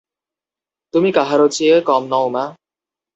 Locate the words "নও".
2.07-2.27